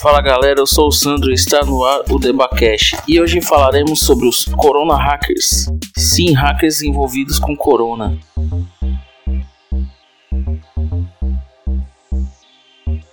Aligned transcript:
Fala 0.00 0.22
galera, 0.22 0.58
eu 0.58 0.66
sou 0.66 0.88
o 0.88 0.92
Sandro 0.92 1.30
e 1.30 1.34
está 1.34 1.62
no 1.62 1.84
ar 1.84 2.00
o 2.08 2.18
Debacast 2.18 2.96
e 3.06 3.20
hoje 3.20 3.42
falaremos 3.42 4.00
sobre 4.00 4.26
os 4.26 4.46
Corona 4.46 4.96
Hackers. 4.96 5.66
Sim, 5.94 6.32
hackers 6.32 6.80
envolvidos 6.80 7.38
com 7.38 7.54
Corona. 7.54 8.18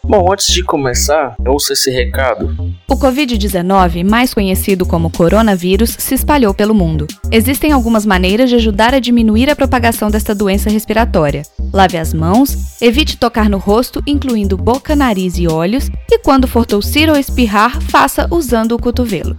Bom, 0.02 0.32
antes 0.32 0.48
de 0.48 0.64
começar, 0.64 1.36
ouça 1.46 1.74
esse 1.74 1.92
recado. 1.92 2.56
O 2.90 2.96
Covid-19, 2.96 4.10
mais 4.10 4.34
conhecido 4.34 4.86
como 4.86 5.12
coronavírus, 5.12 5.90
se 6.00 6.16
espalhou 6.16 6.54
pelo 6.54 6.74
mundo. 6.74 7.06
Existem 7.30 7.74
algumas 7.74 8.06
maneiras 8.06 8.50
de 8.50 8.56
ajudar 8.56 8.94
a 8.94 9.00
diminuir 9.00 9.50
a 9.50 9.56
propagação 9.58 10.10
desta 10.10 10.34
doença 10.34 10.70
respiratória. 10.70 11.44
Lave 11.74 11.98
as 11.98 12.14
mãos, 12.14 12.82
evite 12.82 13.18
tocar 13.18 13.50
no 13.50 13.58
rosto, 13.58 14.02
incluindo 14.08 14.58
boca, 14.58 14.96
nariz 14.96 15.38
e 15.38 15.48
olhos, 15.48 15.90
e 16.10 16.20
quando 16.20 16.48
for 16.48 16.66
tossir 16.66 17.10
ou 17.10 17.18
espirrar, 17.18 17.82
faça 17.82 18.28
usando 18.32 18.74
o 18.74 18.80
cotovelo. 18.80 19.36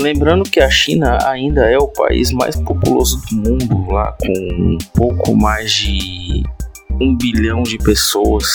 Lembrando 0.00 0.44
que 0.44 0.60
a 0.60 0.70
China 0.70 1.18
ainda 1.26 1.68
é 1.68 1.76
o 1.76 1.88
país 1.88 2.30
mais 2.30 2.54
populoso 2.54 3.20
do 3.28 3.36
mundo, 3.36 3.92
lá 3.92 4.16
com 4.20 4.32
um 4.32 4.78
pouco 4.94 5.36
mais 5.36 5.72
de 5.72 6.44
um 7.00 7.16
bilhão 7.16 7.62
de 7.62 7.78
pessoas. 7.78 8.46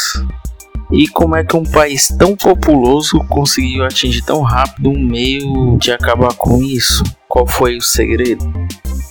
E 0.91 1.07
como 1.07 1.35
é 1.35 1.43
que 1.43 1.57
um 1.57 1.63
país 1.63 2.07
tão 2.07 2.35
populoso 2.35 3.19
conseguiu 3.27 3.83
atingir 3.83 4.21
tão 4.21 4.41
rápido 4.41 4.89
um 4.89 4.99
meio 4.99 5.77
de 5.77 5.91
acabar 5.91 6.33
com 6.35 6.61
isso? 6.61 7.03
Qual 7.27 7.45
foi 7.45 7.75
o 7.77 7.81
segredo? 7.81 8.45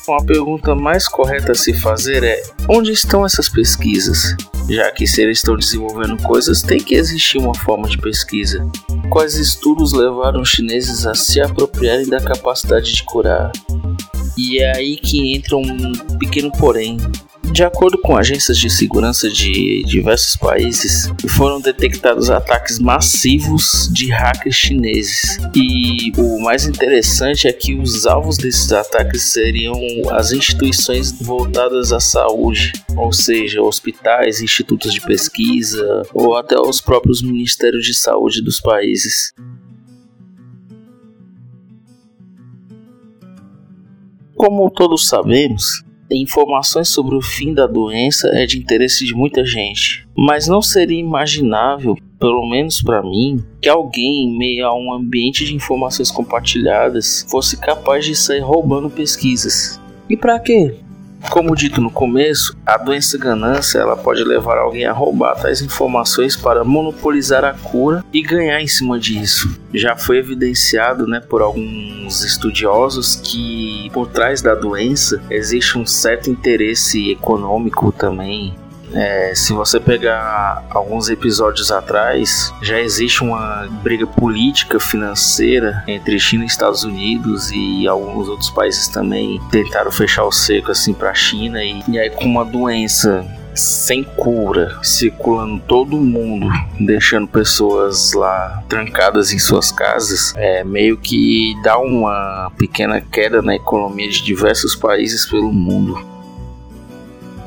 Uma 0.06 0.24
pergunta 0.24 0.74
mais 0.74 1.06
correta 1.06 1.52
a 1.52 1.54
se 1.54 1.72
fazer 1.72 2.24
é: 2.24 2.42
onde 2.68 2.92
estão 2.92 3.24
essas 3.24 3.48
pesquisas? 3.48 4.36
Já 4.68 4.90
que 4.90 5.06
se 5.06 5.22
eles 5.22 5.38
estão 5.38 5.56
desenvolvendo 5.56 6.20
coisas, 6.22 6.62
tem 6.62 6.78
que 6.78 6.94
existir 6.94 7.38
uma 7.38 7.54
forma 7.54 7.88
de 7.88 7.98
pesquisa 7.98 8.64
quais 9.12 9.34
estudos 9.34 9.92
levaram 9.92 10.40
os 10.40 10.48
chineses 10.48 11.06
a 11.06 11.14
se 11.14 11.38
apropriarem 11.38 12.08
da 12.08 12.18
capacidade 12.18 12.92
de 12.94 13.04
curar. 13.04 13.52
E 14.38 14.58
é 14.58 14.74
aí 14.74 14.96
que 14.96 15.34
entra 15.36 15.56
um 15.56 15.92
pequeno 16.18 16.50
porém. 16.52 16.96
De 17.52 17.62
acordo 17.62 17.98
com 17.98 18.16
agências 18.16 18.56
de 18.56 18.70
segurança 18.70 19.28
de 19.28 19.82
diversos 19.82 20.36
países, 20.36 21.12
foram 21.36 21.60
detectados 21.60 22.30
ataques 22.30 22.78
massivos 22.78 23.90
de 23.92 24.10
hackers 24.10 24.54
chineses. 24.54 25.36
E 25.54 26.10
o 26.16 26.40
mais 26.40 26.66
interessante 26.66 27.46
é 27.46 27.52
que 27.52 27.74
os 27.74 28.06
alvos 28.06 28.38
desses 28.38 28.72
ataques 28.72 29.24
seriam 29.24 29.78
as 30.12 30.32
instituições 30.32 31.12
voltadas 31.12 31.92
à 31.92 32.00
saúde, 32.00 32.72
ou 32.96 33.12
seja, 33.12 33.60
hospitais, 33.60 34.40
institutos 34.40 34.94
de 34.94 35.02
pesquisa 35.02 36.04
ou 36.14 36.34
até 36.34 36.58
os 36.58 36.80
próprios 36.80 37.20
ministérios 37.20 37.84
de 37.84 37.92
saúde 37.92 38.40
dos 38.40 38.60
países. 38.60 39.34
Como 44.34 44.70
todos 44.70 45.06
sabemos, 45.06 45.84
informações 46.10 46.88
sobre 46.88 47.16
o 47.16 47.22
fim 47.22 47.54
da 47.54 47.66
doença 47.66 48.28
é 48.34 48.46
de 48.46 48.58
interesse 48.58 49.04
de 49.04 49.14
muita 49.14 49.44
gente, 49.44 50.06
mas 50.16 50.46
não 50.46 50.60
seria 50.60 50.98
imaginável, 50.98 51.96
pelo 52.18 52.48
menos 52.48 52.82
para 52.82 53.02
mim, 53.02 53.42
que 53.60 53.68
alguém 53.68 54.24
em 54.24 54.38
meio 54.38 54.66
a 54.66 54.74
um 54.74 54.92
ambiente 54.92 55.44
de 55.44 55.54
informações 55.54 56.10
compartilhadas 56.10 57.26
fosse 57.30 57.56
capaz 57.56 58.04
de 58.04 58.14
sair 58.14 58.40
roubando 58.40 58.90
pesquisas. 58.90 59.80
E 60.08 60.16
para 60.16 60.38
quê? 60.38 60.74
Como 61.30 61.56
dito 61.56 61.80
no 61.80 61.90
começo, 61.90 62.56
a 62.66 62.76
doença 62.76 63.16
ganância 63.16 63.78
ela 63.78 63.96
pode 63.96 64.22
levar 64.22 64.58
alguém 64.58 64.84
a 64.84 64.92
roubar 64.92 65.34
tais 65.34 65.62
informações 65.62 66.36
para 66.36 66.62
monopolizar 66.62 67.44
a 67.44 67.54
cura 67.54 68.04
e 68.12 68.22
ganhar 68.22 68.60
em 68.60 68.66
cima 68.66 68.98
disso. 68.98 69.58
Já 69.72 69.96
foi 69.96 70.18
evidenciado 70.18 71.06
né, 71.06 71.20
por 71.20 71.40
alguns 71.40 72.22
estudiosos 72.22 73.16
que 73.16 73.90
por 73.92 74.08
trás 74.08 74.42
da 74.42 74.54
doença 74.54 75.22
existe 75.30 75.78
um 75.78 75.86
certo 75.86 76.30
interesse 76.30 77.10
econômico 77.10 77.90
também 77.92 78.54
é, 78.94 79.34
se 79.34 79.52
você 79.52 79.80
pegar 79.80 80.64
alguns 80.70 81.08
episódios 81.08 81.70
atrás, 81.70 82.52
já 82.62 82.80
existe 82.80 83.22
uma 83.22 83.68
briga 83.82 84.06
política 84.06 84.78
financeira 84.78 85.82
entre 85.86 86.18
China 86.18 86.44
e 86.44 86.46
Estados 86.46 86.84
Unidos 86.84 87.50
e 87.52 87.86
alguns 87.86 88.28
outros 88.28 88.50
países 88.50 88.88
também 88.88 89.40
tentaram 89.50 89.90
fechar 89.90 90.24
o 90.24 90.32
cerco 90.32 90.70
assim 90.70 90.92
para 90.92 91.10
a 91.10 91.14
China 91.14 91.62
e, 91.62 91.82
e 91.88 91.98
aí 91.98 92.10
com 92.10 92.24
uma 92.24 92.44
doença 92.44 93.26
sem 93.54 94.02
cura, 94.02 94.78
circulando 94.82 95.62
todo 95.66 95.96
mundo, 95.96 96.48
deixando 96.80 97.28
pessoas 97.28 98.12
lá 98.12 98.62
trancadas 98.68 99.32
em 99.32 99.38
suas 99.38 99.70
casas, 99.70 100.32
é 100.36 100.64
meio 100.64 100.96
que 100.96 101.54
dá 101.62 101.78
uma 101.78 102.50
pequena 102.56 103.00
queda 103.00 103.42
na 103.42 103.54
economia 103.54 104.08
de 104.08 104.22
diversos 104.22 104.74
países 104.74 105.26
pelo 105.26 105.52
mundo. 105.52 106.12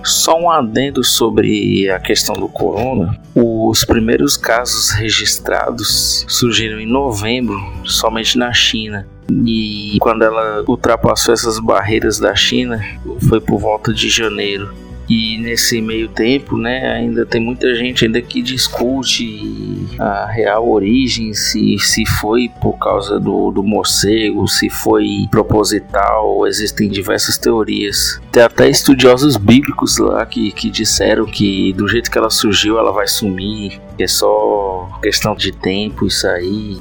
Só 0.05 0.39
um 0.39 0.51
adendo 0.51 1.03
sobre 1.03 1.89
a 1.89 1.99
questão 1.99 2.35
do 2.35 2.47
corona. 2.47 3.19
Os 3.33 3.83
primeiros 3.83 4.37
casos 4.37 4.91
registrados 4.91 6.23
surgiram 6.29 6.79
em 6.79 6.85
novembro, 6.85 7.59
somente 7.83 8.37
na 8.37 8.53
China. 8.53 9.07
E 9.45 9.97
quando 9.99 10.23
ela 10.23 10.63
ultrapassou 10.67 11.33
essas 11.33 11.57
barreiras 11.59 12.19
da 12.19 12.35
China, 12.35 12.79
foi 13.27 13.41
por 13.41 13.59
volta 13.59 13.91
de 13.91 14.07
janeiro. 14.07 14.71
E 15.07 15.37
nesse 15.37 15.79
meio 15.81 16.07
tempo, 16.07 16.57
né, 16.57 16.91
ainda 16.91 17.25
tem 17.25 17.39
muita 17.39 17.75
gente 17.75 18.05
ainda 18.05 18.21
que 18.21 18.41
discute 18.41 19.87
a 19.99 20.25
real 20.25 20.67
origem, 20.67 21.33
se, 21.33 21.77
se 21.79 22.05
foi 22.05 22.49
por 22.61 22.73
causa 22.79 23.19
do, 23.19 23.51
do 23.51 23.63
morcego, 23.63 24.47
se 24.47 24.69
foi 24.69 25.27
proposital, 25.29 26.47
existem 26.47 26.89
diversas 26.89 27.37
teorias. 27.37 28.19
Tem 28.31 28.43
até 28.43 28.67
estudiosos 28.67 29.37
bíblicos 29.37 29.97
lá 29.99 30.25
que, 30.25 30.51
que 30.51 30.71
disseram 30.71 31.25
que 31.25 31.71
do 31.73 31.87
jeito 31.87 32.09
que 32.09 32.17
ela 32.17 32.31
surgiu, 32.31 32.79
ela 32.79 32.91
vai 32.91 33.07
sumir, 33.07 33.79
que 33.95 34.03
é 34.03 34.07
só 34.07 34.89
questão 35.01 35.35
de 35.35 35.51
tempo 35.51 36.07
isso 36.07 36.27
aí. 36.27 36.77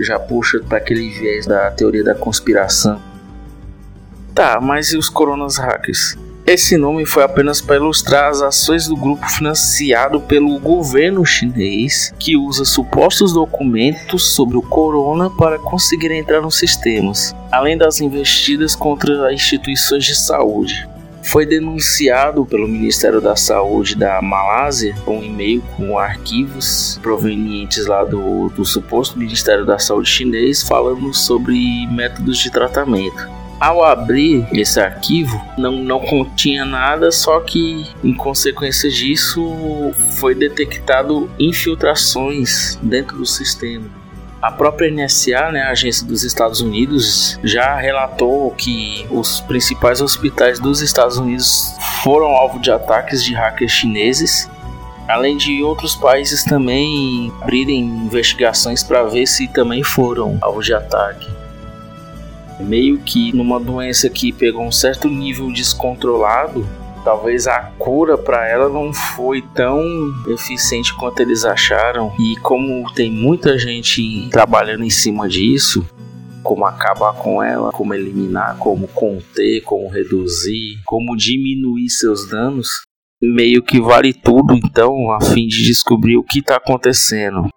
Já 0.00 0.18
puxa 0.18 0.60
para 0.60 0.78
aquele 0.78 1.08
viés 1.08 1.46
da 1.46 1.70
teoria 1.70 2.04
da 2.04 2.14
conspiração. 2.14 3.00
Tá, 4.34 4.60
mas 4.60 4.92
e 4.92 4.98
os 4.98 5.08
coronas 5.08 5.56
hackers? 5.56 6.16
Esse 6.48 6.78
nome 6.78 7.04
foi 7.04 7.22
apenas 7.22 7.60
para 7.60 7.76
ilustrar 7.76 8.30
as 8.30 8.40
ações 8.40 8.88
do 8.88 8.96
grupo 8.96 9.28
financiado 9.28 10.18
pelo 10.18 10.58
governo 10.58 11.22
chinês, 11.22 12.10
que 12.18 12.38
usa 12.38 12.64
supostos 12.64 13.34
documentos 13.34 14.34
sobre 14.34 14.56
o 14.56 14.62
corona 14.62 15.28
para 15.28 15.58
conseguir 15.58 16.10
entrar 16.10 16.40
nos 16.40 16.58
sistemas, 16.58 17.36
além 17.52 17.76
das 17.76 18.00
investidas 18.00 18.74
contra 18.74 19.30
instituições 19.30 20.06
de 20.06 20.14
saúde. 20.14 20.88
Foi 21.22 21.44
denunciado 21.44 22.46
pelo 22.46 22.66
Ministério 22.66 23.20
da 23.20 23.36
Saúde 23.36 23.94
da 23.94 24.22
Malásia 24.22 24.96
um 25.06 25.22
e-mail 25.22 25.62
com 25.76 25.98
arquivos 25.98 26.98
provenientes 27.02 27.84
lá 27.84 28.04
do, 28.04 28.48
do 28.48 28.64
suposto 28.64 29.18
Ministério 29.18 29.66
da 29.66 29.78
Saúde 29.78 30.08
chinês 30.08 30.62
falando 30.62 31.12
sobre 31.12 31.86
métodos 31.88 32.38
de 32.38 32.50
tratamento. 32.50 33.37
Ao 33.60 33.82
abrir 33.84 34.46
esse 34.52 34.78
arquivo, 34.78 35.44
não, 35.58 35.72
não 35.72 35.98
continha 35.98 36.64
nada, 36.64 37.10
só 37.10 37.40
que 37.40 37.84
em 38.04 38.14
consequência 38.14 38.88
disso 38.88 39.92
foi 40.12 40.32
detectado 40.32 41.28
infiltrações 41.40 42.78
dentro 42.80 43.18
do 43.18 43.26
sistema. 43.26 43.86
A 44.40 44.52
própria 44.52 44.88
NSA, 44.88 45.50
né, 45.50 45.62
a 45.62 45.70
agência 45.70 46.06
dos 46.06 46.22
Estados 46.22 46.60
Unidos, 46.60 47.36
já 47.42 47.74
relatou 47.74 48.52
que 48.52 49.04
os 49.10 49.40
principais 49.40 50.00
hospitais 50.00 50.60
dos 50.60 50.80
Estados 50.80 51.18
Unidos 51.18 51.74
foram 52.04 52.28
alvo 52.28 52.60
de 52.60 52.70
ataques 52.70 53.24
de 53.24 53.34
hackers 53.34 53.72
chineses, 53.72 54.48
além 55.08 55.36
de 55.36 55.64
outros 55.64 55.96
países 55.96 56.44
também 56.44 57.32
abrirem 57.42 57.80
investigações 57.80 58.84
para 58.84 59.02
ver 59.02 59.26
se 59.26 59.48
também 59.48 59.82
foram 59.82 60.38
alvo 60.40 60.62
de 60.62 60.72
ataque 60.72 61.37
meio 62.60 62.98
que 62.98 63.32
numa 63.34 63.60
doença 63.60 64.08
que 64.08 64.32
pegou 64.32 64.62
um 64.62 64.72
certo 64.72 65.08
nível 65.08 65.52
descontrolado, 65.52 66.66
talvez 67.04 67.46
a 67.46 67.60
cura 67.78 68.18
para 68.18 68.46
ela 68.46 68.68
não 68.68 68.92
foi 68.92 69.40
tão 69.40 69.82
eficiente 70.28 70.94
quanto 70.96 71.20
eles 71.20 71.44
acharam. 71.44 72.12
E 72.18 72.36
como 72.40 72.92
tem 72.92 73.10
muita 73.10 73.58
gente 73.58 74.28
trabalhando 74.30 74.84
em 74.84 74.90
cima 74.90 75.28
disso, 75.28 75.86
como 76.42 76.64
acabar 76.64 77.14
com 77.14 77.42
ela, 77.42 77.70
como 77.72 77.94
eliminar, 77.94 78.58
como 78.58 78.88
conter, 78.88 79.62
como 79.62 79.88
reduzir, 79.88 80.78
como 80.84 81.16
diminuir 81.16 81.88
seus 81.88 82.28
danos, 82.28 82.68
meio 83.20 83.62
que 83.62 83.80
vale 83.80 84.12
tudo 84.12 84.54
então 84.54 85.10
a 85.10 85.20
fim 85.20 85.46
de 85.46 85.62
descobrir 85.64 86.16
o 86.16 86.24
que 86.24 86.38
está 86.38 86.56
acontecendo. 86.56 87.48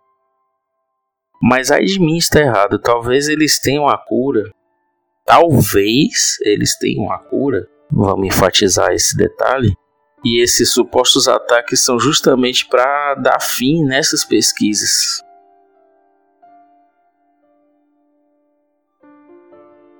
Mas 1.41 1.71
aí 1.71 1.85
de 1.85 1.99
mim 1.99 2.17
está 2.17 2.39
errado, 2.39 2.79
talvez 2.79 3.27
eles 3.27 3.59
tenham 3.59 3.87
a 3.87 3.97
cura, 3.97 4.43
talvez 5.31 6.37
eles 6.41 6.77
tenham 6.77 7.09
a 7.09 7.17
cura, 7.17 7.65
vamos 7.89 8.27
enfatizar 8.27 8.91
esse 8.91 9.15
detalhe. 9.15 9.73
E 10.25 10.43
esses 10.43 10.73
supostos 10.73 11.25
ataques 11.25 11.85
são 11.85 11.97
justamente 11.97 12.67
para 12.67 13.15
dar 13.15 13.39
fim 13.39 13.85
nessas 13.85 14.25
pesquisas. 14.25 15.23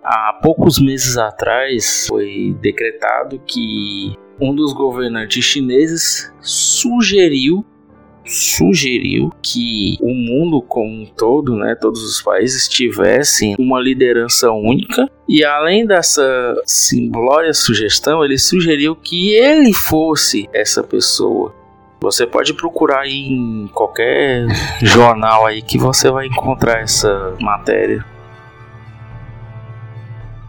Há 0.04 0.38
poucos 0.44 0.78
meses 0.80 1.18
atrás 1.18 2.08
foi 2.08 2.54
decretado 2.60 3.40
que 3.40 4.14
um 4.40 4.54
dos 4.54 4.74
governantes 4.74 5.46
chineses 5.46 6.32
sugeriu 6.42 7.66
sugeriu 8.32 9.32
que 9.42 9.98
o 10.02 10.14
mundo 10.14 10.62
como 10.62 11.04
um 11.04 11.06
todo, 11.06 11.56
né, 11.56 11.76
todos 11.80 12.02
os 12.04 12.22
países 12.22 12.68
tivessem 12.68 13.56
uma 13.60 13.80
liderança 13.80 14.52
única 14.52 15.10
e 15.28 15.44
além 15.44 15.86
dessa 15.86 16.24
simplória 16.66 17.54
sugestão, 17.54 18.24
ele 18.24 18.38
sugeriu 18.38 18.96
que 18.96 19.34
ele 19.34 19.74
fosse 19.74 20.50
essa 20.54 20.84
pessoa. 20.84 21.54
Você 22.02 22.26
pode 22.26 22.54
procurar 22.54 23.08
em 23.08 23.70
qualquer 23.74 24.48
jornal 24.82 25.46
aí 25.46 25.62
que 25.62 25.78
você 25.78 26.10
vai 26.10 26.26
encontrar 26.26 26.82
essa 26.82 27.36
matéria 27.40 28.04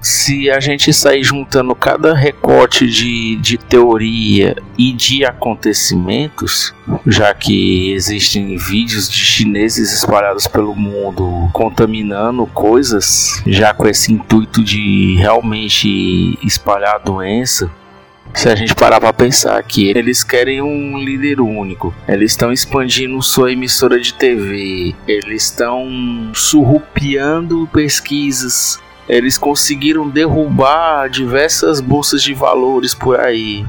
se 0.02 0.50
a 0.50 0.58
gente 0.58 0.92
sair 0.92 1.22
juntando 1.22 1.74
cada 1.76 2.12
recorte 2.12 2.88
de, 2.88 3.36
de 3.36 3.56
teoria 3.56 4.56
e 4.76 4.92
de 4.92 5.24
acontecimentos, 5.24 6.74
já 7.06 7.32
que 7.32 7.92
existem 7.92 8.56
vídeos 8.56 9.08
de 9.08 9.18
chineses 9.18 9.92
espalhados 9.92 10.48
pelo 10.48 10.74
mundo 10.74 11.48
contaminando 11.52 12.44
coisas, 12.48 13.40
já 13.46 13.72
com 13.72 13.86
esse 13.86 14.12
intuito 14.12 14.64
de 14.64 15.16
realmente 15.18 16.36
espalhar 16.44 16.96
a 16.96 16.98
doença, 16.98 17.70
se 18.34 18.48
a 18.48 18.54
gente 18.56 18.74
parar 18.74 18.98
para 18.98 19.12
pensar 19.12 19.62
que 19.62 19.90
eles 19.90 20.24
querem 20.24 20.62
um 20.62 20.98
líder 20.98 21.40
único, 21.40 21.94
eles 22.08 22.32
estão 22.32 22.50
expandindo 22.50 23.22
sua 23.22 23.52
emissora 23.52 24.00
de 24.00 24.14
TV, 24.14 24.94
eles 25.06 25.44
estão 25.44 26.32
surrupiando 26.34 27.68
pesquisas 27.72 28.80
eles 29.08 29.36
conseguiram 29.36 30.08
derrubar 30.08 31.08
diversas 31.08 31.80
bolsas 31.80 32.22
de 32.22 32.34
valores 32.34 32.94
por 32.94 33.18
aí. 33.18 33.64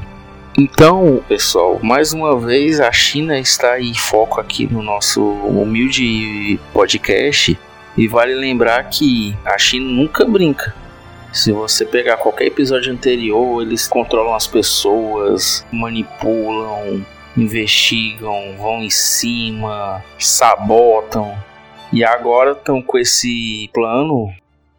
Então, 0.56 1.20
pessoal, 1.28 1.80
mais 1.82 2.12
uma 2.12 2.38
vez 2.38 2.78
a 2.78 2.92
China 2.92 3.38
está 3.38 3.80
em 3.80 3.92
foco 3.92 4.40
aqui 4.40 4.72
no 4.72 4.82
nosso 4.82 5.20
humilde 5.20 6.60
podcast 6.72 7.58
e 7.96 8.06
vale 8.06 8.34
lembrar 8.34 8.84
que 8.84 9.36
a 9.44 9.58
China 9.58 9.90
nunca 9.90 10.24
brinca. 10.24 10.72
Se 11.32 11.50
você 11.50 11.84
pegar 11.84 12.18
qualquer 12.18 12.46
episódio 12.46 12.92
anterior, 12.92 13.60
eles 13.62 13.88
controlam 13.88 14.34
as 14.34 14.46
pessoas, 14.46 15.66
manipulam, 15.72 17.04
investigam, 17.36 18.54
vão 18.56 18.80
em 18.80 18.90
cima, 18.90 20.04
sabotam. 20.16 21.36
E 21.92 22.04
agora 22.04 22.52
estão 22.52 22.80
com 22.80 22.96
esse 22.96 23.68
plano 23.72 24.32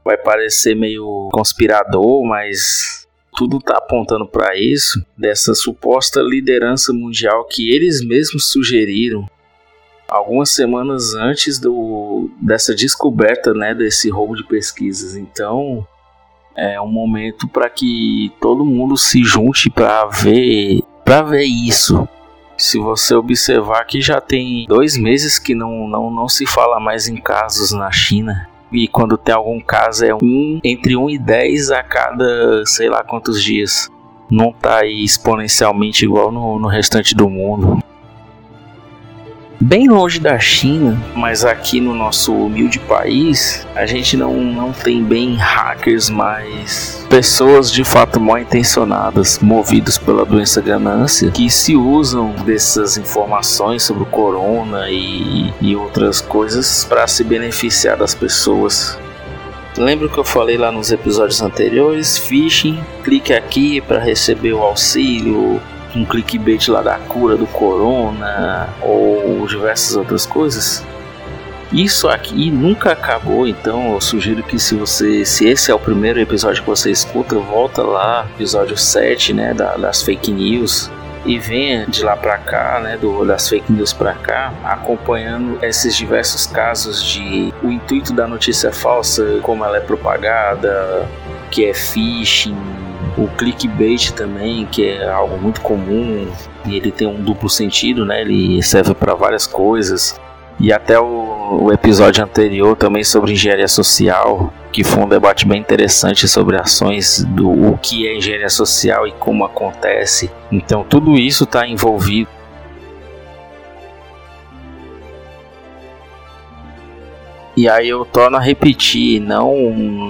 vai 0.05 0.15
parecer 0.15 0.75
meio 0.75 1.29
conspirador, 1.33 2.23
mas 2.23 3.07
tudo 3.35 3.57
está 3.57 3.77
apontando 3.77 4.27
para 4.27 4.55
isso, 4.55 5.03
dessa 5.17 5.55
suposta 5.55 6.21
liderança 6.21 6.93
mundial 6.93 7.43
que 7.45 7.73
eles 7.73 8.05
mesmos 8.05 8.51
sugeriram 8.51 9.27
algumas 10.07 10.51
semanas 10.51 11.15
antes 11.15 11.57
do, 11.59 12.29
dessa 12.39 12.75
descoberta, 12.75 13.53
né, 13.53 13.73
desse 13.73 14.07
roubo 14.09 14.35
de 14.35 14.43
pesquisas. 14.43 15.15
Então, 15.15 15.85
é 16.55 16.79
um 16.79 16.87
momento 16.87 17.47
para 17.47 17.67
que 17.67 18.31
todo 18.39 18.63
mundo 18.63 18.95
se 18.95 19.23
junte 19.23 19.69
para 19.69 20.05
ver, 20.05 20.81
para 21.03 21.23
ver 21.23 21.43
isso. 21.43 22.07
Se 22.55 22.77
você 22.77 23.15
observar 23.15 23.83
que 23.85 23.99
já 23.99 24.21
tem 24.21 24.65
dois 24.67 24.95
meses 24.95 25.39
que 25.39 25.55
não, 25.55 25.87
não, 25.89 26.09
não 26.09 26.29
se 26.29 26.45
fala 26.45 26.79
mais 26.79 27.07
em 27.07 27.17
casos 27.17 27.71
na 27.71 27.91
China 27.91 28.47
e 28.71 28.87
quando 28.87 29.17
tem 29.17 29.33
algum 29.33 29.59
caso 29.59 30.05
é 30.05 30.13
um 30.13 30.59
entre 30.63 30.95
1 30.95 31.09
e 31.09 31.17
10 31.17 31.71
a 31.71 31.83
cada 31.83 32.65
sei 32.65 32.89
lá 32.89 33.03
quantos 33.03 33.41
dias. 33.41 33.89
Não 34.29 34.51
tá 34.51 34.79
aí 34.79 35.03
exponencialmente 35.03 36.03
igual 36.03 36.31
no, 36.31 36.57
no 36.57 36.67
restante 36.67 37.13
do 37.13 37.29
mundo 37.29 37.79
bem 39.65 39.87
longe 39.87 40.19
da 40.19 40.37
China, 40.37 40.95
mas 41.15 41.43
aqui 41.43 41.81
no 41.81 41.95
nosso 41.95 42.31
humilde 42.31 42.77
país, 42.79 43.65
a 43.75 43.87
gente 43.87 44.15
não, 44.15 44.35
não 44.35 44.71
tem 44.71 45.03
bem 45.03 45.35
hackers, 45.35 46.07
mas 46.07 47.03
pessoas 47.09 47.71
de 47.71 47.83
fato 47.83 48.19
mal 48.19 48.37
intencionadas, 48.37 49.39
movidos 49.39 49.97
pela 49.97 50.23
doença 50.23 50.61
ganância, 50.61 51.31
que 51.31 51.49
se 51.49 51.75
usam 51.75 52.31
dessas 52.45 52.95
informações 52.95 53.81
sobre 53.81 54.03
o 54.03 54.05
corona 54.05 54.87
e, 54.91 55.51
e 55.59 55.75
outras 55.75 56.21
coisas 56.21 56.85
para 56.85 57.07
se 57.07 57.23
beneficiar 57.23 57.97
das 57.97 58.13
pessoas. 58.13 58.99
Lembra 59.75 60.07
que 60.07 60.17
eu 60.17 60.23
falei 60.23 60.57
lá 60.57 60.71
nos 60.71 60.91
episódios 60.91 61.41
anteriores? 61.41 62.19
Phishing, 62.19 62.79
clique 63.03 63.33
aqui 63.33 63.81
para 63.81 63.99
receber 63.99 64.53
o 64.53 64.61
auxílio, 64.61 65.59
um 65.95 66.05
clickbait 66.05 66.67
lá 66.67 66.81
da 66.81 66.97
cura 66.99 67.37
do 67.37 67.47
corona 67.47 68.69
ou 68.81 69.45
diversas 69.47 69.95
outras 69.95 70.25
coisas. 70.25 70.83
Isso 71.71 72.07
aqui 72.07 72.51
nunca 72.51 72.91
acabou, 72.91 73.47
então 73.47 73.93
eu 73.93 74.01
sugiro 74.01 74.43
que 74.43 74.59
se 74.59 74.75
você, 74.75 75.25
se 75.25 75.47
esse 75.47 75.71
é 75.71 75.75
o 75.75 75.79
primeiro 75.79 76.19
episódio 76.19 76.61
que 76.61 76.69
você 76.69 76.91
escuta, 76.91 77.37
volta 77.37 77.81
lá, 77.81 78.27
episódio 78.35 78.77
7, 78.77 79.33
né, 79.33 79.53
da, 79.53 79.75
das 79.75 80.03
fake 80.03 80.31
news, 80.31 80.91
e 81.25 81.39
venha 81.39 81.87
de 81.87 82.03
lá 82.03 82.15
para 82.15 82.37
cá, 82.37 82.79
né, 82.81 82.97
do, 82.97 83.25
das 83.25 83.49
fake 83.49 83.71
news 83.71 83.91
para 83.91 84.13
cá, 84.13 84.53
acompanhando 84.63 85.57
esses 85.63 85.97
diversos 85.97 86.45
casos 86.45 87.03
de 87.03 87.51
o 87.63 87.71
intuito 87.71 88.13
da 88.13 88.27
notícia 88.27 88.71
falsa, 88.71 89.39
como 89.41 89.65
ela 89.65 89.77
é 89.77 89.81
propagada, 89.81 91.09
que 91.49 91.65
é 91.65 91.73
phishing, 91.73 92.55
o 93.17 93.27
clickbait 93.27 94.11
também, 94.13 94.65
que 94.65 94.85
é 94.85 95.09
algo 95.09 95.37
muito 95.37 95.61
comum 95.61 96.27
e 96.65 96.75
ele 96.75 96.91
tem 96.91 97.07
um 97.07 97.21
duplo 97.21 97.49
sentido, 97.49 98.05
né? 98.05 98.21
Ele 98.21 98.61
serve 98.61 98.93
para 98.93 99.13
várias 99.13 99.47
coisas. 99.47 100.19
E 100.59 100.71
até 100.71 100.99
o, 100.99 101.63
o, 101.63 101.73
episódio 101.73 102.23
anterior 102.23 102.77
também 102.77 103.03
sobre 103.03 103.33
engenharia 103.33 103.67
social, 103.67 104.53
que 104.71 104.83
foi 104.85 105.03
um 105.03 105.07
debate 105.07 105.45
bem 105.45 105.59
interessante 105.59 106.27
sobre 106.29 106.55
ações 106.55 107.25
do 107.27 107.49
o 107.49 107.77
que 107.77 108.07
é 108.07 108.15
engenharia 108.15 108.49
social 108.49 109.05
e 109.05 109.11
como 109.11 109.43
acontece. 109.43 110.31
Então 110.49 110.85
tudo 110.87 111.15
isso 111.15 111.43
está 111.43 111.67
envolvido 111.67 112.29
E 117.57 117.69
aí 117.69 117.87
eu 117.87 118.03
torno 118.03 118.35
a 118.35 118.39
repetir, 118.39 119.21
não 119.21 119.55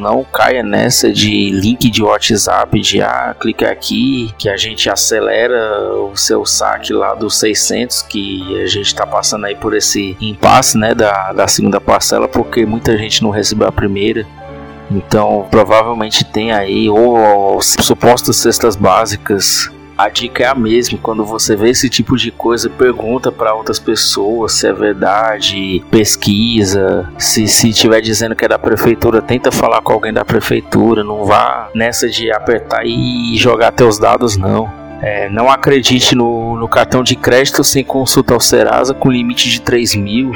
não 0.01 0.23
caia 0.23 0.63
nessa 0.63 1.11
de 1.11 1.51
link 1.51 1.91
de 1.91 2.01
WhatsApp 2.01 2.79
de 2.81 3.01
ah, 3.01 3.35
clica 3.39 3.69
aqui 3.69 4.33
que 4.37 4.49
a 4.49 4.57
gente 4.57 4.89
acelera 4.89 5.93
o 5.93 6.15
seu 6.15 6.43
saque 6.43 6.91
lá 6.91 7.13
dos 7.13 7.37
600 7.39 8.01
que 8.01 8.41
a 8.63 8.65
gente 8.65 8.87
está 8.87 9.05
passando 9.05 9.45
aí 9.45 9.55
por 9.55 9.75
esse 9.75 10.17
impasse, 10.19 10.75
né, 10.75 10.95
da, 10.95 11.33
da 11.33 11.47
segunda 11.47 11.79
parcela 11.79 12.27
porque 12.27 12.65
muita 12.65 12.97
gente 12.97 13.21
não 13.21 13.29
recebeu 13.29 13.67
a 13.67 13.71
primeira. 13.71 14.25
Então, 14.89 15.47
provavelmente 15.49 16.23
tem 16.23 16.51
aí 16.51 16.89
ou, 16.89 17.17
ou 17.17 17.61
supostas 17.61 18.37
cestas 18.37 18.75
básicas 18.75 19.71
a 19.97 20.09
dica 20.09 20.43
é 20.43 20.47
a 20.47 20.55
mesma. 20.55 20.97
Quando 21.01 21.25
você 21.25 21.55
vê 21.55 21.69
esse 21.69 21.89
tipo 21.89 22.17
de 22.17 22.31
coisa, 22.31 22.69
pergunta 22.69 23.31
para 23.31 23.53
outras 23.53 23.79
pessoas 23.79 24.53
se 24.53 24.67
é 24.67 24.73
verdade, 24.73 25.83
pesquisa. 25.89 27.09
Se 27.17 27.47
se 27.47 27.73
tiver 27.73 28.01
dizendo 28.01 28.35
que 28.35 28.45
é 28.45 28.47
da 28.47 28.59
prefeitura, 28.59 29.21
tenta 29.21 29.51
falar 29.51 29.81
com 29.81 29.93
alguém 29.93 30.13
da 30.13 30.25
prefeitura. 30.25 31.03
Não 31.03 31.25
vá 31.25 31.69
nessa 31.73 32.09
de 32.09 32.31
apertar 32.31 32.85
e 32.85 33.35
jogar 33.37 33.71
teus 33.71 33.97
dados, 33.97 34.37
não. 34.37 34.71
É, 35.01 35.29
não 35.29 35.49
acredite 35.49 36.15
no, 36.15 36.55
no, 36.55 36.67
cartão 36.67 37.03
de 37.03 37.15
crédito 37.15 37.63
sem 37.63 37.83
consulta 37.83 38.33
ao 38.33 38.39
Serasa 38.39 38.93
com 38.93 39.11
limite 39.11 39.49
de 39.49 39.61
3 39.61 39.95
mil. 39.95 40.31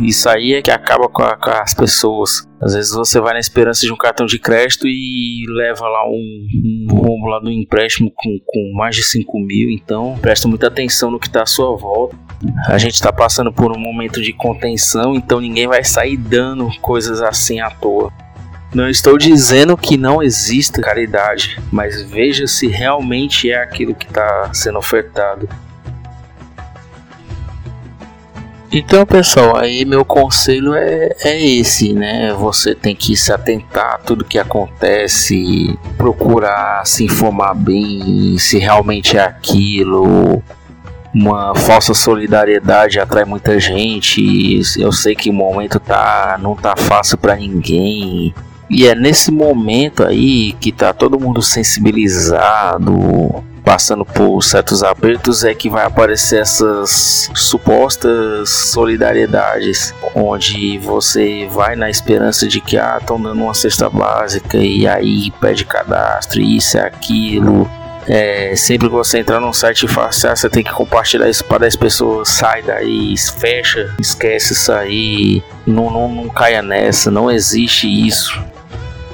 Isso 0.00 0.28
aí 0.28 0.54
é 0.54 0.62
que 0.62 0.70
acaba 0.70 1.08
com, 1.08 1.22
a, 1.22 1.36
com, 1.36 1.50
as 1.50 1.72
pessoas. 1.72 2.48
Às 2.60 2.74
vezes 2.74 2.92
você 2.92 3.20
vai 3.20 3.34
na 3.34 3.40
esperança 3.40 3.86
de 3.86 3.92
um 3.92 3.96
cartão 3.96 4.26
de 4.26 4.38
crédito 4.38 4.86
e 4.88 5.44
leva 5.48 5.86
lá 5.86 6.04
um, 6.08 6.46
um 6.64 6.86
rombo 6.90 7.26
lá 7.26 7.38
do 7.38 7.50
empréstimo 7.50 8.10
com, 8.14 8.38
com 8.44 8.72
mais 8.76 8.96
de 8.96 9.04
5 9.04 9.38
mil. 9.38 9.70
Então 9.70 10.18
presta 10.20 10.48
muita 10.48 10.66
atenção 10.66 11.10
no 11.10 11.20
que 11.20 11.28
está 11.28 11.42
à 11.42 11.46
sua 11.46 11.76
volta. 11.76 12.16
A 12.66 12.76
gente 12.76 12.94
está 12.94 13.12
passando 13.12 13.52
por 13.52 13.74
um 13.74 13.78
momento 13.78 14.20
de 14.20 14.32
contenção, 14.32 15.14
então 15.14 15.40
ninguém 15.40 15.66
vai 15.66 15.84
sair 15.84 16.16
dando 16.16 16.68
coisas 16.80 17.22
assim 17.22 17.60
à 17.60 17.70
toa. 17.70 18.12
Não 18.74 18.88
estou 18.88 19.16
dizendo 19.16 19.76
que 19.76 19.96
não 19.96 20.20
exista 20.20 20.82
caridade, 20.82 21.60
mas 21.70 22.02
veja 22.02 22.44
se 22.48 22.66
realmente 22.66 23.48
é 23.48 23.62
aquilo 23.62 23.94
que 23.94 24.06
está 24.06 24.52
sendo 24.52 24.78
ofertado. 24.78 25.48
Então, 28.76 29.06
pessoal, 29.06 29.56
aí 29.56 29.84
meu 29.84 30.04
conselho 30.04 30.74
é, 30.74 31.14
é 31.20 31.40
esse, 31.40 31.92
né? 31.92 32.32
Você 32.32 32.74
tem 32.74 32.96
que 32.96 33.16
se 33.16 33.32
atentar 33.32 33.94
a 33.94 33.98
tudo 33.98 34.24
que 34.24 34.36
acontece, 34.36 35.78
procurar 35.96 36.84
se 36.84 37.04
informar 37.04 37.54
bem 37.54 38.36
se 38.36 38.58
realmente 38.58 39.16
é 39.16 39.22
aquilo. 39.22 40.42
Uma 41.14 41.54
falsa 41.54 41.94
solidariedade 41.94 42.98
atrai 42.98 43.24
muita 43.24 43.60
gente. 43.60 44.60
Eu 44.76 44.90
sei 44.90 45.14
que 45.14 45.30
o 45.30 45.32
momento 45.32 45.78
tá 45.78 46.36
não 46.42 46.56
tá 46.56 46.74
fácil 46.76 47.16
para 47.16 47.36
ninguém. 47.36 48.34
E 48.68 48.88
é 48.88 48.94
nesse 48.96 49.30
momento 49.30 50.04
aí 50.04 50.52
que 50.54 50.72
tá 50.72 50.92
todo 50.92 51.20
mundo 51.20 51.40
sensibilizado, 51.40 53.44
passando 53.64 54.04
por 54.04 54.42
certos 54.42 54.82
apertos 54.82 55.42
é 55.42 55.54
que 55.54 55.70
vai 55.70 55.86
aparecer 55.86 56.40
essas 56.40 57.30
supostas 57.34 58.50
solidariedades, 58.50 59.94
onde 60.14 60.78
você 60.78 61.48
vai 61.50 61.74
na 61.74 61.88
esperança 61.88 62.46
de 62.46 62.60
que 62.60 62.76
ah, 62.76 62.98
estão 63.00 63.20
dando 63.20 63.42
uma 63.42 63.54
cesta 63.54 63.88
básica 63.88 64.58
e 64.58 64.86
aí 64.86 65.30
pede 65.40 65.64
cadastro, 65.64 66.40
isso 66.42 66.76
é 66.76 66.82
aquilo. 66.82 67.68
É, 68.06 68.54
sempre 68.54 68.88
que 68.88 68.94
você 68.94 69.20
entrar 69.20 69.40
num 69.40 69.52
site 69.52 69.88
fácil, 69.88 70.30
ah, 70.30 70.36
você 70.36 70.50
tem 70.50 70.62
que 70.62 70.72
compartilhar 70.72 71.28
isso 71.28 71.42
para 71.44 71.58
10 71.58 71.76
pessoas. 71.76 72.28
Sai 72.28 72.62
daí, 72.62 73.14
fecha, 73.16 73.94
esquece 73.98 74.52
isso 74.52 74.70
aí. 74.72 75.42
Não, 75.66 75.90
não, 75.90 76.08
não 76.08 76.28
caia 76.28 76.60
nessa, 76.60 77.10
não 77.10 77.30
existe 77.30 77.88
isso. 77.88 78.38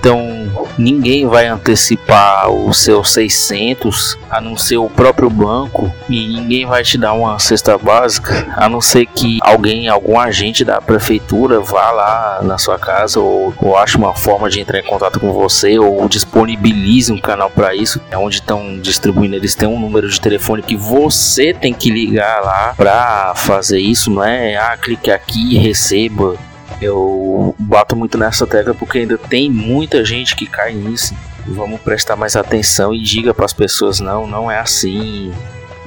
Então 0.00 0.50
ninguém 0.78 1.26
vai 1.26 1.47
antecipar 1.47 2.50
os 2.50 2.78
seus 2.78 3.12
600 3.12 4.19
a 4.30 4.40
não 4.40 4.57
ser 4.57 4.78
o 4.78 4.88
próprio 4.88 5.28
banco 5.28 5.92
e 6.09 6.26
ninguém 6.26 6.64
vai 6.64 6.83
te 6.83 6.97
dar 6.97 7.12
uma 7.12 7.38
cesta 7.38 7.76
básica 7.76 8.49
a 8.57 8.66
não 8.66 8.80
ser 8.80 9.04
que 9.04 9.38
alguém, 9.42 9.88
algum 9.88 10.19
agente 10.19 10.64
da 10.64 10.80
prefeitura 10.80 11.61
vá 11.61 11.90
lá 11.90 12.40
na 12.42 12.57
sua 12.57 12.78
casa 12.78 13.21
ou, 13.21 13.52
ou 13.59 13.76
ache 13.76 13.99
uma 13.99 14.14
forma 14.14 14.49
de 14.49 14.61
entrar 14.61 14.78
em 14.78 14.85
contato 14.85 15.21
com 15.21 15.35
você 15.35 15.78
ou 15.78 16.09
disponibilize 16.09 17.12
um 17.12 17.21
canal 17.21 17.50
para 17.50 17.75
isso. 17.75 18.00
É 18.11 18.16
onde 18.16 18.37
estão 18.37 18.78
distribuindo, 18.78 19.37
eles 19.37 19.54
têm 19.54 19.69
um 19.69 19.78
número 19.78 20.09
de 20.09 20.19
telefone 20.19 20.62
que 20.62 20.76
você 20.76 21.52
tem 21.52 21.75
que 21.75 21.90
ligar 21.90 22.42
lá 22.42 22.73
para 22.75 23.35
fazer 23.37 23.78
isso, 23.78 24.11
não 24.11 24.25
é? 24.25 24.57
Ah, 24.57 24.78
clique 24.78 25.11
aqui 25.11 25.59
receba 25.59 26.38
eu 26.80 27.54
bato 27.58 27.94
muito 27.94 28.16
nessa 28.16 28.46
tecla 28.46 28.75
porque 28.75 28.99
ainda 28.99 29.18
tem 29.18 29.50
muita 29.50 30.04
gente 30.04 30.34
que 30.34 30.46
cai 30.46 30.72
nisso. 30.72 31.14
Vamos 31.46 31.80
prestar 31.80 32.16
mais 32.16 32.37
atenção 32.37 32.94
e 32.94 33.00
diga 33.00 33.32
para 33.34 33.44
as 33.44 33.52
pessoas 33.52 34.00
não, 34.00 34.26
não 34.26 34.50
é 34.50 34.58
assim. 34.58 35.32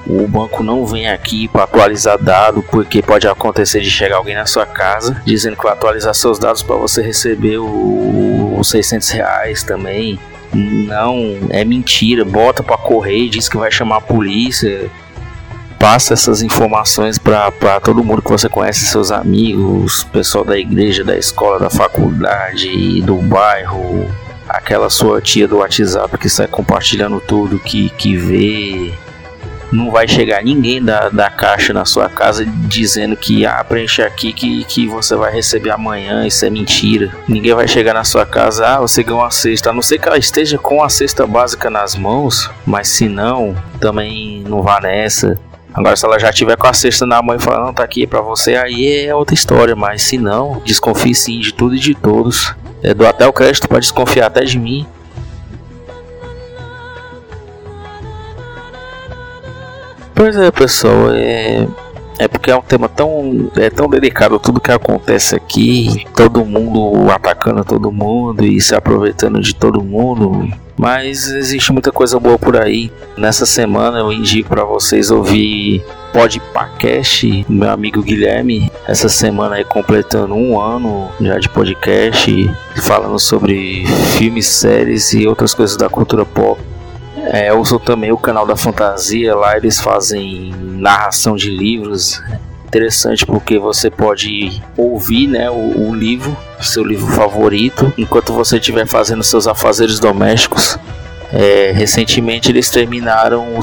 O 0.06 0.28
banco 0.28 0.64
não 0.64 0.86
vem 0.86 1.08
aqui 1.08 1.48
para 1.48 1.64
atualizar 1.64 2.18
dado 2.22 2.62
porque 2.64 3.02
pode 3.02 3.28
acontecer 3.28 3.80
de 3.80 3.90
chegar 3.90 4.18
alguém 4.18 4.36
na 4.36 4.46
sua 4.46 4.66
casa 4.66 5.22
dizendo 5.26 5.56
que 5.56 5.64
vai 5.64 5.72
atualizar 5.72 6.14
seus 6.14 6.38
dados 6.38 6.62
para 6.62 6.76
você 6.76 7.02
receber 7.02 7.58
os 7.58 8.70
600 8.70 9.10
reais 9.10 9.64
também. 9.64 10.20
Não, 10.54 11.48
é 11.50 11.64
mentira. 11.64 12.26
Bota 12.26 12.62
para 12.62 12.78
correr, 12.78 13.30
diz 13.30 13.48
que 13.48 13.58
vai 13.58 13.72
chamar 13.72 13.98
a 13.98 14.02
polícia 14.02 14.92
passa 15.84 16.14
essas 16.14 16.42
informações 16.42 17.18
para 17.18 17.78
todo 17.82 18.06
mundo 18.06 18.22
que 18.22 18.32
você 18.32 18.48
conhece, 18.48 18.86
seus 18.86 19.12
amigos, 19.12 20.06
pessoal 20.06 20.46
da 20.46 20.58
igreja, 20.58 21.04
da 21.04 21.18
escola, 21.18 21.60
da 21.60 21.70
faculdade, 21.70 23.02
do 23.02 23.18
bairro, 23.18 24.10
aquela 24.48 24.90
sua 24.90 25.20
tia 25.20 25.46
do 25.46 25.58
WhatsApp 25.58 26.18
que 26.18 26.30
sai 26.30 26.48
compartilhando 26.48 27.20
tudo 27.20 27.60
que, 27.60 27.90
que 27.98 28.16
vê. 28.16 28.94
Não 29.74 29.92
vai 29.92 30.08
chegar 30.08 30.42
ninguém 30.42 30.82
da, 30.82 31.10
da 31.10 31.30
caixa 31.30 31.74
na 31.74 31.84
sua 31.84 32.08
casa 32.08 32.46
dizendo 32.46 33.18
que 33.18 33.46
ah, 33.46 33.62
preenche 33.62 34.02
aqui 34.02 34.32
que, 34.32 34.64
que 34.64 34.88
você 34.88 35.18
vai 35.18 35.34
receber 35.34 35.72
amanhã, 35.72 36.26
isso 36.26 36.46
é 36.46 36.50
mentira. 36.50 37.12
Ninguém 37.28 37.54
vai 37.54 37.68
chegar 37.68 37.94
na 37.94 38.06
sua 38.06 38.26
casa, 38.26 38.66
ah, 38.66 38.80
você 38.80 39.04
ganhou 39.04 39.20
uma 39.20 39.32
cesta, 39.32 39.70
a 39.70 39.74
não 39.74 39.82
ser 39.82 40.00
que 40.00 40.08
ela 40.08 40.18
esteja 40.18 40.58
com 40.58 40.82
a 40.82 40.88
cesta 40.88 41.28
básica 41.28 41.70
nas 41.70 41.94
mãos, 41.94 42.50
mas 42.66 42.88
se 42.88 43.10
não, 43.10 43.54
também 43.82 44.46
não 44.48 44.62
vá 44.62 44.80
nessa. 44.80 45.38
Agora, 45.74 45.96
se 45.96 46.06
ela 46.06 46.20
já 46.20 46.32
tiver 46.32 46.56
com 46.56 46.68
a 46.68 46.74
cesta 46.74 47.06
na 47.06 47.22
mão 47.22 47.36
e 47.36 47.40
falando, 47.40 47.66
não, 47.66 47.74
tá 47.74 47.84
aqui 47.84 48.06
pra 48.06 48.22
você, 48.22 48.56
aí 48.56 49.06
é 49.08 49.16
outra 49.16 49.34
história. 49.34 49.76
Mas 49.76 50.04
se 50.04 50.18
não, 50.18 50.62
desconfie 50.64 51.16
sim 51.16 51.40
de 51.40 51.54
tudo 51.54 51.76
e 51.76 51.80
de 51.80 51.96
todos. 51.96 52.54
Eu 52.84 52.94
dou 52.94 53.08
até 53.08 53.26
o 53.26 53.34
crédito 53.34 53.68
para 53.68 53.80
desconfiar 53.80 54.28
até 54.28 54.44
de 54.44 54.60
mim. 54.60 54.86
Pois 60.14 60.36
é, 60.38 60.52
pessoal, 60.52 61.12
é, 61.12 61.68
é 62.20 62.28
porque 62.28 62.52
é 62.52 62.56
um 62.56 62.62
tema 62.62 62.88
tão, 62.88 63.52
é 63.58 63.70
tão 63.70 63.90
delicado 63.90 64.40
tudo 64.40 64.62
que 64.62 64.72
acontece 64.72 65.36
aqui, 65.36 66.06
todo 66.16 66.46
mundo 66.46 67.12
atacando 67.12 67.66
todo 67.66 67.92
mundo 67.92 68.46
e 68.46 68.62
se 68.62 68.76
aproveitando 68.76 69.42
de 69.42 69.56
todo 69.56 69.84
mundo. 69.84 70.54
Mas 70.78 71.28
existe 71.28 71.72
muita 71.72 71.92
coisa 71.92 72.20
boa 72.20 72.38
por 72.38 72.60
aí. 72.60 72.92
Nessa 73.18 73.46
semana 73.46 74.00
eu 74.00 74.12
indico 74.12 74.50
para 74.50 74.64
vocês 74.64 75.12
ouvir 75.12 75.86
Podpacast, 76.12 77.46
meu 77.50 77.70
amigo 77.70 78.02
Guilherme, 78.02 78.72
essa 78.88 79.10
semana 79.10 79.56
aí 79.56 79.64
completando 79.64 80.36
um 80.36 80.60
ano 80.60 81.12
já 81.20 81.40
de 81.40 81.50
podcast, 81.50 82.56
falando 82.84 83.20
sobre 83.20 83.86
filmes, 84.18 84.48
séries 84.48 85.14
e 85.14 85.28
outras 85.28 85.54
coisas 85.54 85.78
da 85.78 85.90
cultura 85.90 86.26
pop. 86.26 86.62
É, 87.16 87.50
eu 87.50 87.60
uso 87.60 87.80
também 87.80 88.12
o 88.12 88.18
canal 88.18 88.46
da 88.46 88.56
Fantasia, 88.56 89.36
lá 89.36 89.56
eles 89.56 89.80
fazem 89.80 90.54
narração 90.60 91.36
de 91.36 91.50
livros. 91.50 92.22
Interessante 92.68 93.26
porque 93.26 93.58
você 93.58 93.90
pode 93.90 94.62
ouvir 94.76 95.28
né, 95.28 95.50
o, 95.50 95.90
o 95.90 95.96
livro, 95.96 96.36
seu 96.66 96.84
livro 96.84 97.08
favorito, 97.14 97.94
enquanto 97.98 98.34
você 98.34 98.58
estiver 98.58 98.88
fazendo 98.88 99.24
seus 99.24 99.48
afazeres 99.48 100.00
domésticos. 100.00 100.78
É, 101.36 101.72
recentemente 101.72 102.52
eles 102.52 102.70
terminaram 102.70 103.56
o, 103.56 103.60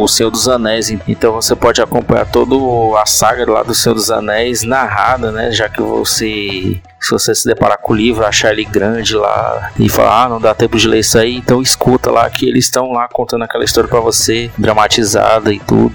o 0.00 0.06
Senhor 0.06 0.30
dos 0.30 0.48
Anéis, 0.48 0.90
então 1.08 1.32
você 1.32 1.56
pode 1.56 1.82
acompanhar 1.82 2.24
toda 2.24 2.54
a 3.00 3.04
saga 3.04 3.50
lá 3.50 3.64
do 3.64 3.74
Senhor 3.74 3.96
dos 3.96 4.12
Anéis 4.12 4.62
narrada, 4.62 5.32
né? 5.32 5.50
Já 5.50 5.68
que 5.68 5.82
você 5.82 6.80
se 7.00 7.10
você 7.10 7.34
se 7.34 7.46
deparar 7.46 7.78
com 7.78 7.92
o 7.92 7.96
livro, 7.96 8.24
achar 8.24 8.52
ele 8.52 8.64
grande 8.64 9.14
lá 9.14 9.72
e 9.78 9.90
falar, 9.90 10.24
ah, 10.24 10.28
não 10.28 10.40
dá 10.40 10.54
tempo 10.54 10.78
de 10.78 10.88
ler 10.88 11.00
isso 11.00 11.18
aí, 11.18 11.36
então 11.36 11.60
escuta 11.60 12.10
lá 12.10 12.30
que 12.30 12.48
eles 12.48 12.64
estão 12.64 12.92
lá 12.92 13.06
contando 13.12 13.42
aquela 13.42 13.64
história 13.64 13.90
para 13.90 14.00
você, 14.00 14.50
dramatizada 14.56 15.52
e 15.52 15.58
tudo. 15.58 15.94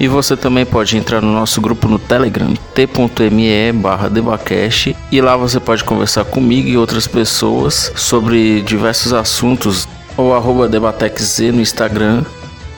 E 0.01 0.09
você 0.09 0.37
também 0.37 0.65
pode 0.65 0.97
entrar 0.97 1.21
no 1.21 1.31
nosso 1.31 1.61
grupo 1.61 1.87
no 1.87 1.99
Telegram, 1.99 2.55
t.me 2.75 3.73
barra 3.75 4.11
e 5.13 5.21
lá 5.21 5.37
você 5.37 5.61
pode 5.61 5.85
conversar 5.85 6.25
comigo 6.25 6.67
e 6.67 6.79
outras 6.79 7.07
pessoas 7.07 7.93
sobre 7.95 8.63
diversos 8.63 9.13
assuntos, 9.13 9.87
ou 10.17 10.35
arroba 10.35 10.67
debatexz 10.67 11.41
no 11.53 11.61
Instagram. 11.61 12.25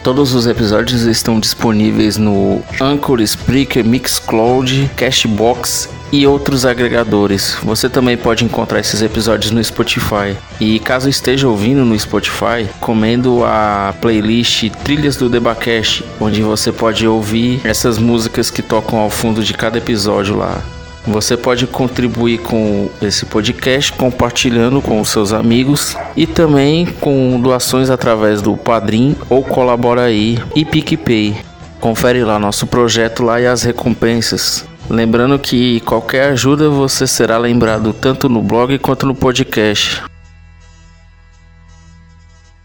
Todos 0.02 0.34
os 0.34 0.48
episódios 0.48 1.02
estão 1.02 1.38
disponíveis 1.38 2.16
no 2.16 2.60
Anchor, 2.80 3.20
Spreaker, 3.20 3.84
Mixcloud, 3.84 4.90
Cashbox 4.96 5.88
e 6.12 6.26
outros 6.26 6.66
agregadores. 6.66 7.56
Você 7.64 7.88
também 7.88 8.16
pode 8.16 8.44
encontrar 8.44 8.78
esses 8.78 9.00
episódios 9.00 9.50
no 9.50 9.64
Spotify. 9.64 10.36
E 10.60 10.78
caso 10.78 11.08
esteja 11.08 11.48
ouvindo 11.48 11.84
no 11.84 11.98
Spotify, 11.98 12.68
comendo 12.78 13.42
a 13.44 13.94
playlist 14.00 14.68
Trilhas 14.84 15.16
do 15.16 15.30
Debacast, 15.30 16.04
onde 16.20 16.42
você 16.42 16.70
pode 16.70 17.08
ouvir 17.08 17.60
essas 17.64 17.98
músicas 17.98 18.50
que 18.50 18.60
tocam 18.60 18.98
ao 18.98 19.08
fundo 19.08 19.42
de 19.42 19.54
cada 19.54 19.78
episódio 19.78 20.36
lá. 20.36 20.62
Você 21.06 21.36
pode 21.36 21.66
contribuir 21.66 22.38
com 22.38 22.88
esse 23.00 23.26
podcast 23.26 23.92
compartilhando 23.92 24.80
com 24.80 25.00
os 25.00 25.08
seus 25.08 25.32
amigos 25.32 25.96
e 26.14 26.28
também 26.28 26.86
com 26.86 27.40
doações 27.40 27.90
através 27.90 28.40
do 28.40 28.56
Padrim 28.56 29.16
ou 29.28 29.42
Colabora 29.42 30.02
aí 30.02 30.38
e 30.54 30.64
PicPay. 30.64 31.36
Confere 31.80 32.22
lá 32.22 32.38
nosso 32.38 32.68
projeto 32.68 33.24
lá 33.24 33.40
e 33.40 33.46
as 33.48 33.64
recompensas. 33.64 34.71
Lembrando 34.92 35.38
que 35.38 35.80
qualquer 35.80 36.32
ajuda 36.32 36.68
você 36.68 37.06
será 37.06 37.38
lembrado 37.38 37.94
tanto 37.94 38.28
no 38.28 38.42
blog 38.42 38.78
quanto 38.78 39.06
no 39.06 39.14
podcast. 39.14 40.02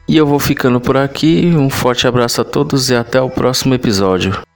E 0.05 0.17
eu 0.17 0.27
vou 0.27 0.37
ficando 0.37 0.81
por 0.81 0.97
aqui. 0.97 1.45
Um 1.55 1.69
forte 1.69 2.05
abraço 2.05 2.41
a 2.41 2.43
todos 2.43 2.89
e 2.89 2.95
até 2.97 3.21
o 3.21 3.29
próximo 3.29 3.73
episódio. 3.73 4.46